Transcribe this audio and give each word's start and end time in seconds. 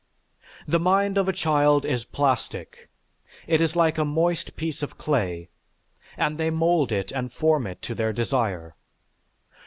The 0.67 0.79
mind 0.79 1.19
of 1.19 1.29
a 1.29 1.31
child 1.31 1.85
is 1.85 2.05
plastic, 2.05 2.89
it 3.45 3.61
is 3.61 3.75
like 3.75 3.99
a 3.99 4.03
moist 4.03 4.55
piece 4.55 4.81
of 4.81 4.97
clay 4.97 5.49
and 6.17 6.39
they 6.39 6.49
mould 6.49 6.91
it 6.91 7.11
and 7.11 7.31
form 7.31 7.67
it 7.67 7.83
to 7.83 7.93
their 7.93 8.11
desire. 8.11 8.75